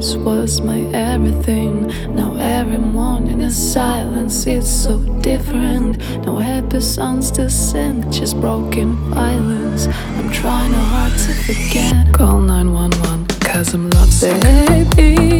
voice 0.00 0.16
was 0.16 0.60
my 0.60 0.80
everything. 0.92 1.88
Now 2.14 2.36
every 2.36 2.78
morning 2.78 3.40
is 3.40 3.56
silence, 3.72 4.46
it's 4.46 4.70
so 4.70 4.98
different. 5.20 5.98
No 6.24 6.36
happy 6.36 6.80
songs 6.80 7.30
to 7.32 7.50
sing, 7.50 8.10
just 8.10 8.40
broken 8.40 8.96
violence. 9.14 9.86
I'm 9.86 10.30
trying 10.30 10.72
hard 10.72 11.12
to 11.12 11.32
forget. 11.44 12.14
Call 12.14 12.40
911, 12.40 13.26
cause 13.40 13.74
I'm 13.74 13.90
lovesick. 13.90 14.40
Baby, 14.42 15.39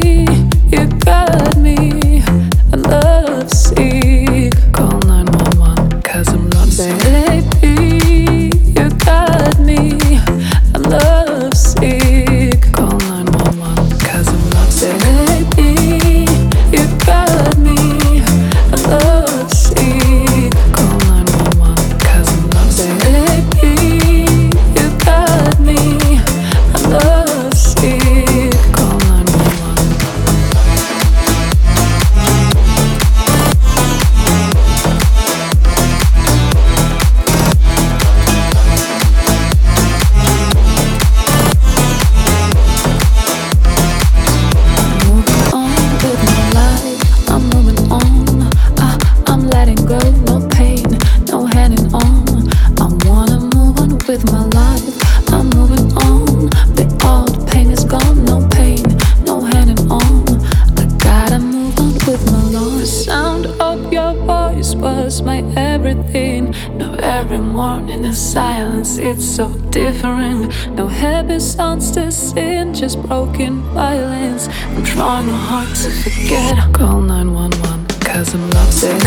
Now 66.73 66.95
every 66.95 67.39
morning 67.39 68.05
in 68.05 68.15
silence, 68.15 68.99
it's 68.99 69.25
so 69.25 69.49
different. 69.71 70.53
No 70.77 70.87
happy 70.87 71.39
sounds 71.41 71.91
to 71.93 72.11
sing, 72.11 72.75
just 72.75 73.03
broken 73.03 73.63
violence. 73.75 74.49
I'm 74.49 74.85
trying 74.85 75.29
hard 75.29 75.75
to 75.77 75.91
forget. 75.91 76.73
Call 76.75 77.01
911, 77.01 77.87
cause 78.01 78.35
I'm 78.35 78.51
lovesick. 78.51 79.03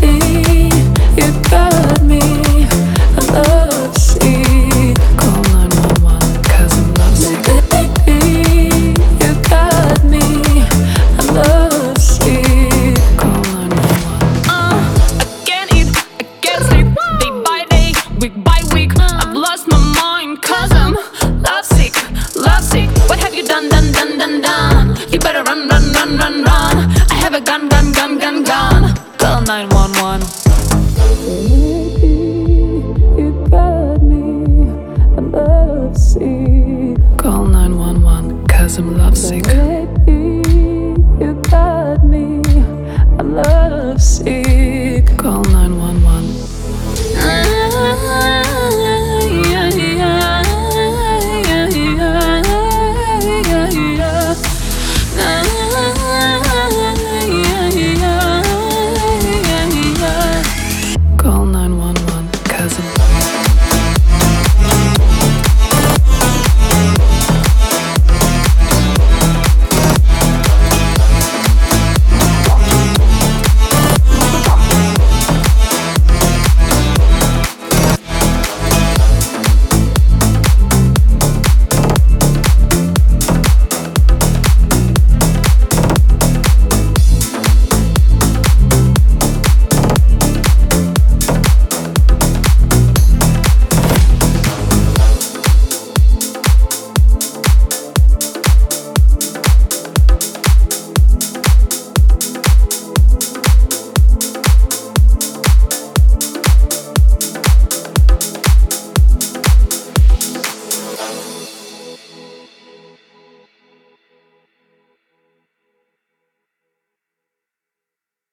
Baby, 0.00 0.70
you 1.16 1.42
got 1.50 2.02
me. 2.02 2.33
Week 18.24 18.42
by 18.42 18.60
week. 18.72 18.92
I've 18.98 19.34
lost 19.34 19.68
my 19.68 19.76
mind 20.00 20.40
cause 20.40 20.72
I'm 20.72 20.94
lovesick, 21.42 21.94
lovesick. 22.34 22.88
What 23.08 23.18
have 23.18 23.34
you 23.34 23.44
done, 23.44 23.68
done, 23.68 23.92
done, 23.92 24.16
done, 24.16 24.40
done? 24.40 24.96
You 25.12 25.18
better 25.18 25.42
run, 25.42 25.68
run, 25.68 25.92
run, 25.92 26.16
run, 26.16 26.42
run. 26.42 26.76
I 27.10 27.14
have 27.24 27.34
a 27.34 27.40
gun, 27.42 27.68
gun, 27.68 27.92
gun, 27.92 28.18
gun, 28.18 28.42
gun. 28.42 28.94
Call 29.18 29.42
911. 29.42 30.22
You 33.18 33.46
got 33.50 34.02
me. 34.02 34.70
I 35.18 35.20
love 35.20 35.94
sick. 35.94 36.96
Call 37.18 37.44
911, 37.44 38.46
cause 38.46 38.78
I'm 38.78 38.96
lovesick. 38.96 39.53